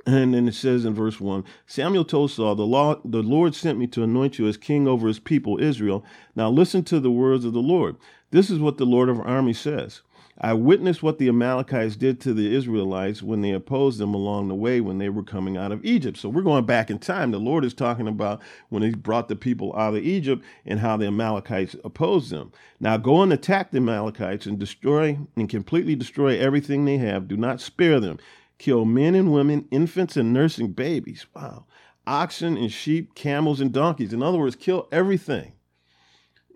And 0.07 0.33
then 0.33 0.47
it 0.47 0.55
says 0.55 0.85
in 0.85 0.95
verse 0.95 1.21
1 1.21 1.43
Samuel 1.67 2.05
told 2.05 2.31
Saul, 2.31 2.55
the, 2.55 2.65
law, 2.65 3.01
the 3.05 3.25
Lord 3.25 3.57
sent 3.57 3.81
me 3.81 3.89
to 3.89 4.05
anoint 4.05 4.39
you 4.39 4.47
as 4.47 4.57
king 4.57 4.87
over 4.87 5.09
his 5.09 5.19
people, 5.19 5.61
Israel. 5.61 6.05
Now 6.37 6.51
listen 6.51 6.85
to 6.85 7.01
the 7.01 7.11
words 7.11 7.45
of 7.45 7.53
the 7.53 7.59
Lord. 7.59 7.97
This 8.31 8.49
is 8.49 8.61
what 8.61 8.79
the 8.79 8.87
Lord 8.87 9.09
of 9.09 9.19
armies 9.19 9.59
says 9.59 10.03
I 10.43 10.55
witnessed 10.55 11.03
what 11.03 11.19
the 11.19 11.29
Amalekites 11.29 11.97
did 11.97 12.19
to 12.21 12.33
the 12.33 12.55
Israelites 12.57 13.23
when 13.23 13.43
they 13.43 13.51
opposed 13.51 13.99
them 13.99 14.15
along 14.15 14.49
the 14.49 14.55
way 14.55 14.81
when 14.81 14.97
they 14.97 15.11
were 15.11 15.23
coming 15.23 15.59
out 15.59 15.71
of 15.71 15.85
Egypt. 15.85 16.17
So 16.17 16.31
we're 16.31 16.41
going 16.41 16.65
back 16.65 16.91
in 16.91 16.99
time. 16.99 17.31
The 17.31 17.39
Lord 17.39 17.63
is 17.63 17.75
talking 17.75 18.09
about 18.09 18.41
when 18.71 18.83
he 18.83 18.91
brought 18.91 19.29
the 19.29 19.37
people 19.37 19.77
out 19.77 19.95
of 19.95 20.03
Egypt 20.03 20.43
and 20.65 20.81
how 20.81 20.97
the 20.97 21.09
Amalekites 21.09 21.77
opposed 21.85 22.31
them. 22.31 22.53
Now 22.81 22.97
go 22.97 23.21
and 23.21 23.35
attack 23.35 23.71
the 23.71 23.79
Amalekites 23.79 24.47
and 24.47 24.59
destroy 24.59 25.19
and 25.37 25.47
completely 25.47 25.95
destroy 25.95 26.39
everything 26.39 26.87
they 26.87 26.97
have. 26.97 27.29
Do 27.29 27.37
not 27.37 27.61
spare 27.61 28.01
them. 28.01 28.19
Kill 28.57 28.87
men 28.87 29.15
and 29.15 29.33
women, 29.33 29.69
infants 29.71 30.17
and 30.17 30.33
nursing 30.33 30.73
babies. 30.73 31.27
Wow. 31.37 31.67
Oxen 32.07 32.57
and 32.57 32.73
sheep, 32.73 33.15
camels 33.15 33.61
and 33.61 33.73
donkeys. 33.73 34.15
In 34.15 34.23
other 34.23 34.39
words, 34.39 34.57
kill 34.57 34.89
everything. 34.91 35.53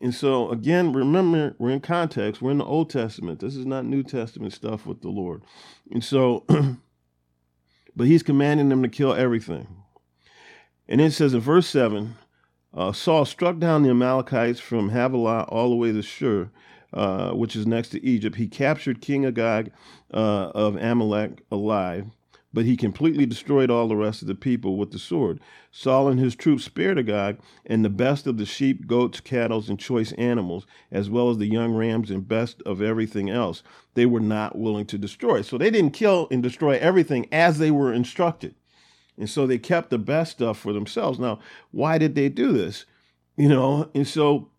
And 0.02 0.14
so, 0.14 0.50
again, 0.50 0.92
remember, 0.92 1.54
we're 1.58 1.70
in 1.70 1.80
context. 1.80 2.42
We're 2.42 2.50
in 2.50 2.58
the 2.58 2.64
Old 2.64 2.90
Testament. 2.90 3.40
This 3.40 3.56
is 3.56 3.64
not 3.64 3.84
New 3.84 4.02
Testament 4.02 4.52
stuff 4.52 4.86
with 4.86 5.02
the 5.02 5.08
Lord. 5.08 5.42
And 5.90 6.04
so, 6.04 6.44
but 7.96 8.06
he's 8.06 8.22
commanding 8.22 8.68
them 8.68 8.82
to 8.82 8.88
kill 8.88 9.14
everything. 9.14 9.68
And 10.88 11.00
it 11.00 11.12
says 11.12 11.32
in 11.32 11.40
verse 11.40 11.66
7 11.68 12.16
uh, 12.74 12.92
Saul 12.92 13.24
struck 13.24 13.58
down 13.58 13.82
the 13.82 13.90
Amalekites 13.90 14.60
from 14.60 14.90
Havilah 14.90 15.44
all 15.48 15.70
the 15.70 15.76
way 15.76 15.92
to 15.92 16.02
Shur, 16.02 16.50
uh, 16.92 17.30
which 17.30 17.54
is 17.54 17.66
next 17.66 17.90
to 17.90 18.04
Egypt. 18.04 18.36
He 18.36 18.48
captured 18.48 19.00
King 19.00 19.24
Agag 19.24 19.72
uh, 20.12 20.50
of 20.54 20.76
Amalek 20.76 21.42
alive 21.50 22.06
but 22.54 22.64
he 22.64 22.76
completely 22.76 23.26
destroyed 23.26 23.68
all 23.68 23.88
the 23.88 23.96
rest 23.96 24.22
of 24.22 24.28
the 24.28 24.34
people 24.34 24.76
with 24.76 24.92
the 24.92 24.98
sword. 24.98 25.40
Saul 25.72 26.06
and 26.06 26.20
his 26.20 26.36
troops 26.36 26.64
spared 26.64 27.00
Agag 27.00 27.38
and 27.66 27.84
the 27.84 27.90
best 27.90 28.28
of 28.28 28.38
the 28.38 28.46
sheep, 28.46 28.86
goats, 28.86 29.18
cattle, 29.18 29.62
and 29.68 29.78
choice 29.78 30.12
animals, 30.12 30.64
as 30.92 31.10
well 31.10 31.30
as 31.30 31.38
the 31.38 31.46
young 31.46 31.74
rams 31.74 32.12
and 32.12 32.28
best 32.28 32.62
of 32.62 32.80
everything 32.80 33.28
else. 33.28 33.64
They 33.94 34.06
were 34.06 34.20
not 34.20 34.56
willing 34.56 34.86
to 34.86 34.98
destroy. 34.98 35.42
So 35.42 35.58
they 35.58 35.70
didn't 35.70 35.90
kill 35.90 36.28
and 36.30 36.44
destroy 36.44 36.78
everything 36.78 37.26
as 37.32 37.58
they 37.58 37.72
were 37.72 37.92
instructed. 37.92 38.54
And 39.18 39.28
so 39.28 39.46
they 39.46 39.58
kept 39.58 39.90
the 39.90 39.98
best 39.98 40.32
stuff 40.32 40.58
for 40.58 40.72
themselves. 40.72 41.18
Now, 41.18 41.40
why 41.72 41.98
did 41.98 42.14
they 42.14 42.28
do 42.28 42.52
this? 42.52 42.86
You 43.36 43.48
know, 43.48 43.90
and 43.96 44.06
so 44.06 44.50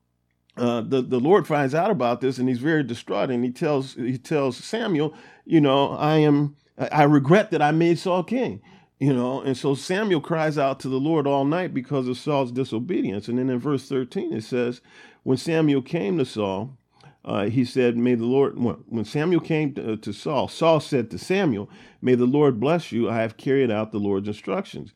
uh, 0.58 0.82
the 0.82 1.02
the 1.02 1.20
Lord 1.20 1.48
finds 1.48 1.74
out 1.74 1.92
about 1.92 2.20
this, 2.20 2.38
and 2.38 2.50
he's 2.50 2.60
very 2.60 2.84
distraught, 2.84 3.30
and 3.30 3.44
he 3.44 3.52
tells 3.52 3.94
he 3.94 4.18
tells 4.18 4.58
Samuel, 4.58 5.14
you 5.46 5.62
know, 5.62 5.92
I 5.92 6.18
am 6.18 6.58
I 6.78 7.04
regret 7.04 7.52
that 7.52 7.62
I 7.62 7.72
made 7.72 8.00
Saul 8.00 8.24
king. 8.24 8.62
You 9.00 9.14
know, 9.14 9.42
and 9.42 9.58
so 9.58 9.76
Samuel 9.76 10.22
cries 10.22 10.58
out 10.58 10.80
to 10.80 10.90
the 10.90 11.00
Lord 11.00 11.28
all 11.28 11.44
night 11.44 11.74
because 11.74 12.08
of 12.08 12.18
Saul's 12.18 12.52
disobedience. 12.52 13.28
And 13.28 13.38
then 13.38 13.50
in 13.50 13.60
verse 13.60 13.90
13 13.90 14.34
it 14.34 14.44
says, 14.44 14.80
When 15.24 15.38
Samuel 15.38 15.82
came 15.82 16.18
to 16.18 16.26
Saul, 16.26 16.78
uh, 17.26 17.46
he 17.46 17.66
said, 17.66 17.98
May 17.98 18.16
the 18.16 18.26
Lord, 18.26 18.58
when 18.58 19.04
Samuel 19.04 19.42
came 19.42 19.74
to, 19.74 19.94
uh, 19.94 19.96
to 19.98 20.14
Saul, 20.14 20.48
Saul 20.48 20.80
said 20.80 21.12
to 21.12 21.18
Samuel, 21.18 21.70
May 22.02 22.16
the 22.16 22.26
Lord 22.26 22.60
bless 22.60 22.92
you. 22.94 23.10
I 23.10 23.18
have 23.18 23.36
carried 23.36 23.70
out 23.70 23.92
the 23.92 24.00
Lord's 24.00 24.30
instructions. 24.30 24.94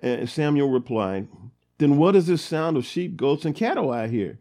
And 0.00 0.30
Samuel 0.30 0.70
replied, 0.70 1.26
Then 1.78 1.96
what 1.96 2.14
is 2.14 2.28
this 2.28 2.42
sound 2.42 2.76
of 2.76 2.84
sheep, 2.84 3.16
goats, 3.16 3.44
and 3.44 3.54
cattle 3.54 3.90
I 3.90 4.06
hear? 4.06 4.38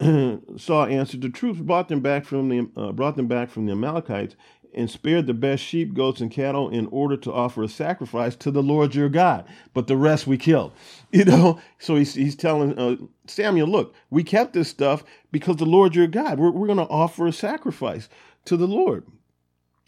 Saul 0.56 0.86
answered, 0.86 1.22
"The 1.22 1.28
troops 1.28 1.60
brought 1.60 1.88
them 1.88 2.00
back 2.00 2.24
from 2.24 2.48
the 2.48 2.68
uh, 2.76 2.92
brought 2.92 3.16
them 3.16 3.26
back 3.26 3.50
from 3.50 3.66
the 3.66 3.72
Amalekites, 3.72 4.36
and 4.74 4.90
spared 4.90 5.26
the 5.26 5.34
best 5.34 5.62
sheep, 5.62 5.94
goats, 5.94 6.20
and 6.20 6.30
cattle 6.30 6.68
in 6.68 6.86
order 6.88 7.16
to 7.16 7.32
offer 7.32 7.62
a 7.62 7.68
sacrifice 7.68 8.36
to 8.36 8.50
the 8.50 8.62
Lord 8.62 8.94
your 8.94 9.08
God. 9.08 9.44
But 9.72 9.86
the 9.86 9.96
rest 9.96 10.26
we 10.26 10.38
killed. 10.38 10.72
You 11.12 11.24
know, 11.24 11.60
so 11.78 11.94
he's, 11.94 12.14
he's 12.14 12.34
telling 12.34 12.76
uh, 12.76 12.96
Samuel, 13.28 13.68
look, 13.68 13.94
we 14.10 14.24
kept 14.24 14.52
this 14.52 14.68
stuff 14.68 15.04
because 15.30 15.56
the 15.56 15.64
Lord 15.64 15.94
your 15.94 16.08
God, 16.08 16.40
we're, 16.40 16.50
we're 16.50 16.66
going 16.66 16.78
to 16.78 16.92
offer 16.92 17.28
a 17.28 17.32
sacrifice 17.32 18.08
to 18.46 18.56
the 18.56 18.66
Lord. 18.66 19.06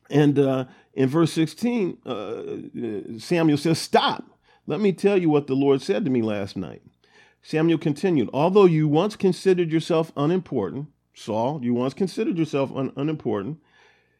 And 0.08 0.38
uh, 0.38 0.66
in 0.94 1.08
verse 1.08 1.32
16, 1.32 1.98
uh, 2.06 3.18
Samuel 3.18 3.58
says, 3.58 3.80
Stop. 3.80 4.24
Let 4.68 4.80
me 4.80 4.92
tell 4.92 5.18
you 5.18 5.28
what 5.28 5.48
the 5.48 5.54
Lord 5.54 5.82
said 5.82 6.04
to 6.04 6.10
me 6.12 6.22
last 6.22 6.56
night. 6.56 6.82
Samuel 7.42 7.78
continued, 7.78 8.28
Although 8.32 8.64
you 8.64 8.88
once 8.88 9.14
considered 9.16 9.70
yourself 9.70 10.12
unimportant, 10.16 10.88
Saul, 11.14 11.60
you 11.62 11.74
once 11.74 11.94
considered 11.94 12.36
yourself 12.36 12.70
un- 12.74 12.92
unimportant, 12.96 13.58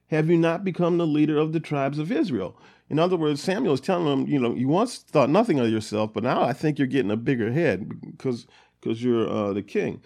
have 0.08 0.30
you 0.30 0.36
not 0.36 0.64
become 0.64 0.98
the 0.98 1.06
leader 1.06 1.38
of 1.38 1.52
the 1.52 1.60
tribes 1.60 1.98
of 1.98 2.12
Israel? 2.12 2.56
In 2.88 2.98
other 2.98 3.16
words, 3.16 3.42
Samuel 3.42 3.75
is 3.75 3.80
telling 3.80 4.06
him, 4.06 4.28
you 4.28 4.38
know, 4.38 4.54
you 4.54 4.68
once 4.68 4.98
thought 4.98 5.30
nothing 5.30 5.58
of 5.58 5.68
yourself, 5.68 6.12
but 6.12 6.22
now 6.22 6.42
I 6.42 6.52
think 6.52 6.78
you're 6.78 6.86
getting 6.86 7.10
a 7.10 7.16
bigger 7.16 7.52
head 7.52 7.88
because 8.12 8.46
because 8.80 9.02
you're 9.02 9.28
uh, 9.28 9.52
the 9.52 9.62
king. 9.62 10.00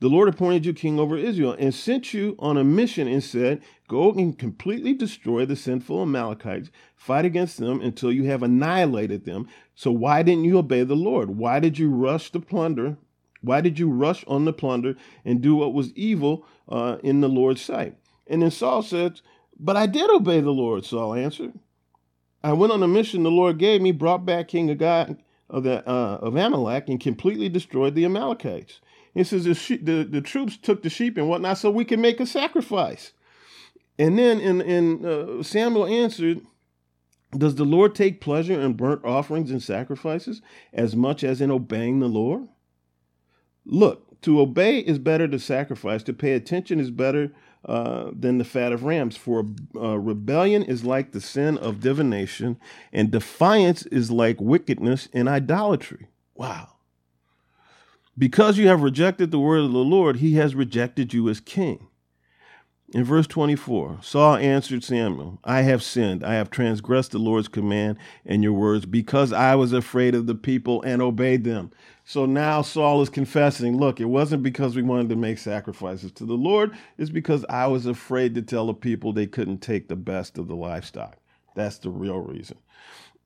The 0.00 0.08
Lord 0.08 0.28
appointed 0.28 0.66
you 0.66 0.74
king 0.74 0.98
over 0.98 1.16
Israel 1.16 1.56
and 1.58 1.72
sent 1.72 2.12
you 2.12 2.34
on 2.38 2.56
a 2.56 2.64
mission 2.64 3.06
and 3.06 3.22
said, 3.22 3.62
Go 3.88 4.12
and 4.12 4.36
completely 4.36 4.92
destroy 4.92 5.46
the 5.46 5.54
sinful 5.54 6.02
Amalekites, 6.02 6.70
fight 6.96 7.24
against 7.24 7.58
them 7.58 7.80
until 7.80 8.10
you 8.10 8.24
have 8.24 8.42
annihilated 8.42 9.24
them. 9.24 9.48
So 9.74 9.92
why 9.92 10.22
didn't 10.22 10.44
you 10.44 10.58
obey 10.58 10.82
the 10.82 10.96
Lord? 10.96 11.38
Why 11.38 11.60
did 11.60 11.78
you 11.78 11.90
rush 11.90 12.32
the 12.32 12.40
plunder? 12.40 12.98
Why 13.40 13.60
did 13.60 13.78
you 13.78 13.88
rush 13.88 14.24
on 14.26 14.44
the 14.44 14.52
plunder 14.52 14.96
and 15.24 15.40
do 15.40 15.54
what 15.54 15.72
was 15.72 15.92
evil 15.94 16.44
uh, 16.68 16.96
in 17.02 17.20
the 17.20 17.28
Lord's 17.28 17.62
sight? 17.62 17.96
And 18.26 18.42
then 18.42 18.50
Saul 18.50 18.82
said, 18.82 19.20
but 19.58 19.76
I 19.76 19.86
did 19.86 20.10
obey 20.10 20.40
the 20.40 20.50
Lord, 20.50 20.84
Saul 20.84 21.14
answered. 21.14 21.52
I 22.42 22.52
went 22.52 22.72
on 22.72 22.82
a 22.82 22.88
mission 22.88 23.22
the 23.22 23.30
Lord 23.30 23.58
gave 23.58 23.80
me, 23.80 23.92
brought 23.92 24.26
back 24.26 24.48
King 24.48 24.70
Agag 24.70 25.16
of, 25.48 25.64
the, 25.64 25.88
uh, 25.88 26.18
of 26.20 26.36
Amalek, 26.36 26.88
and 26.88 27.00
completely 27.00 27.48
destroyed 27.48 27.94
the 27.94 28.04
Amalekites. 28.04 28.80
He 29.14 29.24
says 29.24 29.44
the, 29.44 29.76
the, 29.76 30.04
the 30.04 30.20
troops 30.20 30.56
took 30.56 30.82
the 30.82 30.90
sheep 30.90 31.16
and 31.16 31.28
whatnot 31.28 31.58
so 31.58 31.70
we 31.70 31.84
could 31.84 32.00
make 32.00 32.20
a 32.20 32.26
sacrifice. 32.26 33.12
And 33.98 34.18
then 34.18 34.40
in, 34.40 34.60
in 34.60 35.06
uh, 35.06 35.42
Samuel 35.42 35.86
answered, 35.86 36.40
Does 37.30 37.54
the 37.54 37.64
Lord 37.64 37.94
take 37.94 38.20
pleasure 38.20 38.60
in 38.60 38.72
burnt 38.74 39.04
offerings 39.04 39.50
and 39.50 39.62
sacrifices 39.62 40.42
as 40.72 40.96
much 40.96 41.22
as 41.22 41.40
in 41.40 41.50
obeying 41.50 42.00
the 42.00 42.08
Lord? 42.08 42.48
Look, 43.64 44.20
to 44.22 44.40
obey 44.40 44.80
is 44.80 44.98
better 44.98 45.28
to 45.28 45.38
sacrifice, 45.38 46.02
to 46.02 46.12
pay 46.12 46.32
attention 46.32 46.80
is 46.80 46.90
better 46.90 47.32
uh, 47.66 48.10
than 48.12 48.38
the 48.38 48.44
fat 48.44 48.72
of 48.72 48.84
rams. 48.84 49.16
For 49.16 49.46
uh, 49.76 49.98
rebellion 49.98 50.62
is 50.62 50.84
like 50.84 51.12
the 51.12 51.20
sin 51.20 51.58
of 51.58 51.80
divination, 51.80 52.58
and 52.92 53.10
defiance 53.10 53.86
is 53.86 54.10
like 54.10 54.40
wickedness 54.40 55.08
and 55.12 55.28
idolatry. 55.28 56.08
Wow. 56.34 56.70
Because 58.16 58.58
you 58.58 58.68
have 58.68 58.82
rejected 58.82 59.30
the 59.30 59.40
word 59.40 59.64
of 59.64 59.72
the 59.72 59.78
Lord, 59.78 60.16
he 60.16 60.34
has 60.34 60.54
rejected 60.54 61.14
you 61.14 61.28
as 61.28 61.40
king. 61.40 61.88
In 62.94 63.02
verse 63.02 63.26
24, 63.26 63.98
Saul 64.02 64.36
answered 64.36 64.84
Samuel, 64.84 65.40
I 65.42 65.62
have 65.62 65.82
sinned. 65.82 66.24
I 66.24 66.34
have 66.34 66.48
transgressed 66.48 67.10
the 67.10 67.18
Lord's 67.18 67.48
command 67.48 67.98
and 68.24 68.44
your 68.44 68.52
words 68.52 68.86
because 68.86 69.32
I 69.32 69.56
was 69.56 69.72
afraid 69.72 70.14
of 70.14 70.28
the 70.28 70.36
people 70.36 70.80
and 70.82 71.02
obeyed 71.02 71.42
them. 71.42 71.72
So 72.04 72.24
now 72.24 72.62
Saul 72.62 73.02
is 73.02 73.08
confessing, 73.08 73.76
look, 73.78 73.98
it 73.98 74.04
wasn't 74.04 74.44
because 74.44 74.76
we 74.76 74.82
wanted 74.82 75.08
to 75.08 75.16
make 75.16 75.38
sacrifices 75.38 76.12
to 76.12 76.24
the 76.24 76.36
Lord, 76.36 76.70
it's 76.96 77.10
because 77.10 77.44
I 77.50 77.66
was 77.66 77.84
afraid 77.86 78.36
to 78.36 78.42
tell 78.42 78.68
the 78.68 78.74
people 78.74 79.12
they 79.12 79.26
couldn't 79.26 79.58
take 79.58 79.88
the 79.88 79.96
best 79.96 80.38
of 80.38 80.46
the 80.46 80.54
livestock. 80.54 81.16
That's 81.56 81.78
the 81.78 81.90
real 81.90 82.20
reason. 82.20 82.58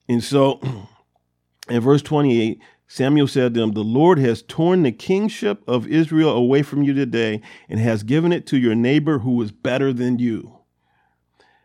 And 0.09 0.25
so 0.25 0.61
in 1.69 1.83
verse 1.83 2.01
28, 2.01 2.59
Samuel 2.91 3.29
said 3.29 3.53
to 3.53 3.61
them, 3.61 3.73
The 3.73 3.85
Lord 3.85 4.19
has 4.19 4.43
torn 4.43 4.83
the 4.83 4.93
kingship 4.93 5.63
of 5.69 5.87
Israel 5.87 6.31
away 6.31 6.63
from 6.63 6.83
you 6.83 6.95
today 6.95 7.43
and 7.69 7.79
has 7.79 8.03
given 8.03 8.33
it 8.33 8.47
to 8.47 8.57
your 8.57 8.75
neighbor 8.75 9.19
who 9.19 9.41
is 9.43 9.53
better 9.53 9.93
than 9.93 10.19
you. 10.19 10.59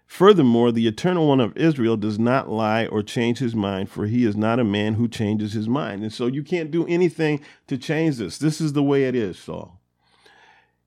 Furthermore, 0.05 0.71
the 0.71 0.85
Eternal 0.85 1.27
One 1.27 1.39
of 1.39 1.57
Israel 1.57 1.97
does 1.97 2.19
not 2.19 2.49
lie 2.49 2.85
or 2.85 3.01
change 3.01 3.39
his 3.39 3.55
mind, 3.55 3.89
for 3.89 4.05
he 4.05 4.25
is 4.25 4.35
not 4.35 4.59
a 4.59 4.63
man 4.65 4.95
who 4.95 5.07
changes 5.07 5.53
his 5.53 5.67
mind. 5.67 6.03
And 6.03 6.13
so 6.13 6.27
you 6.27 6.43
can't 6.43 6.69
do 6.69 6.85
anything 6.85 7.39
to 7.67 7.77
change 7.77 8.17
this. 8.17 8.37
This 8.37 8.61
is 8.61 8.73
the 8.73 8.83
way 8.83 9.05
it 9.05 9.15
is, 9.15 9.39
Saul. 9.39 9.79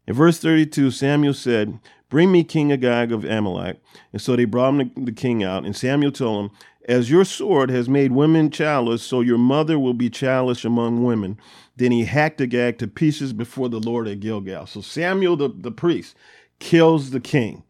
In 0.07 0.15
verse 0.15 0.39
32, 0.39 0.93
Samuel 0.93 1.35
said, 1.35 1.81
Bring 2.09 2.31
me 2.31 2.45
King 2.45 2.71
Agag 2.71 3.11
of 3.11 3.25
Amalek. 3.25 3.83
And 4.13 4.23
so 4.23 4.37
they 4.37 4.45
brought 4.45 4.79
him 4.79 4.93
the 5.05 5.11
king 5.11 5.43
out. 5.43 5.65
And 5.65 5.75
Samuel 5.75 6.13
told 6.13 6.45
him, 6.45 6.57
As 6.87 7.11
your 7.11 7.25
sword 7.25 7.71
has 7.71 7.89
made 7.89 8.13
women 8.13 8.51
childless, 8.51 9.03
so 9.03 9.21
your 9.21 9.39
mother 9.39 9.79
will 9.79 9.95
be 9.95 10.09
childless 10.09 10.65
among 10.65 11.05
women. 11.05 11.39
Then 11.77 11.93
he 11.93 12.05
hacked 12.05 12.41
Agag 12.41 12.79
to 12.79 12.87
pieces 12.87 13.33
before 13.33 13.69
the 13.69 13.81
Lord 13.81 14.07
at 14.09 14.21
Gilgal. 14.21 14.67
So 14.67 14.81
Samuel, 14.81 15.37
the, 15.37 15.49
the 15.49 15.73
priest, 15.73 16.17
kills 16.61 17.11
the 17.11 17.21
king 17.21 17.65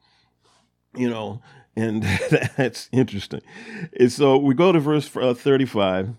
you 0.96 1.08
know, 1.08 1.40
and 1.76 2.02
that's 2.56 2.88
interesting. 2.92 3.42
And 3.98 4.10
so 4.10 4.36
we 4.36 4.54
go 4.54 4.72
to 4.72 4.80
verse 4.80 5.14
uh, 5.16 5.34
35, 5.34 6.14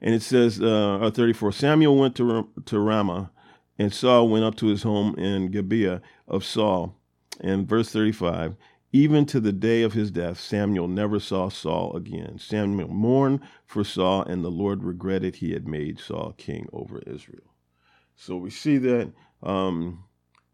and 0.00 0.14
it 0.14 0.22
says, 0.22 0.60
uh, 0.62 1.10
34 1.12 1.52
Samuel 1.52 1.96
went 1.96 2.16
to, 2.16 2.48
to 2.64 2.78
Ramah, 2.78 3.30
and 3.78 3.92
Saul 3.92 4.28
went 4.28 4.44
up 4.44 4.54
to 4.56 4.66
his 4.66 4.82
home 4.82 5.14
in 5.16 5.50
Gibeah 5.50 6.00
of 6.28 6.44
Saul. 6.44 6.96
And 7.40 7.68
verse 7.68 7.90
35 7.90 8.54
even 8.94 9.26
to 9.28 9.40
the 9.40 9.52
day 9.52 9.82
of 9.84 9.94
his 9.94 10.10
death, 10.12 10.40
Samuel 10.40 10.88
never 10.88 11.20
saw 11.20 11.50
Saul 11.50 11.96
again. 11.96 12.38
Samuel 12.40 12.88
mourned 12.88 13.40
for 13.66 13.84
Saul, 13.84 14.24
and 14.24 14.44
the 14.44 14.50
Lord 14.50 14.84
regretted 14.84 15.36
he 15.38 15.52
had 15.54 15.68
made 15.68 16.00
Saul 16.00 16.34
king 16.38 16.68
over 16.72 17.00
Israel. 17.06 17.54
So 18.16 18.36
we 18.36 18.50
see 18.50 18.78
that, 18.78 19.12
um, 19.42 20.04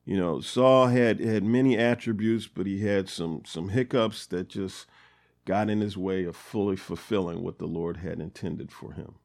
You 0.06 0.18
know, 0.18 0.40
Saul 0.42 0.88
had 0.88 1.20
had 1.20 1.44
many 1.44 1.78
attributes, 1.78 2.48
but 2.48 2.66
he 2.66 2.80
had 2.86 3.08
some 3.08 3.42
some 3.46 3.70
hiccups 3.70 4.26
that 4.28 4.50
just 4.50 4.86
got 5.46 5.70
in 5.70 5.80
his 5.80 5.96
way 5.96 6.24
of 6.24 6.36
fully 6.36 6.76
fulfilling 6.76 7.42
what 7.42 7.58
the 7.58 7.66
Lord 7.66 7.98
had 7.98 8.20
intended 8.20 8.72
for 8.72 8.92
him. 8.94 9.16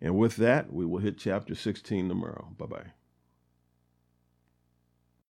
And 0.00 0.18
with 0.18 0.36
that, 0.36 0.72
we 0.72 0.86
will 0.86 1.00
hit 1.00 1.18
chapter 1.18 1.54
16 1.54 2.08
tomorrow. 2.08 2.54
Bye 2.58 2.66
bye. 2.66 2.92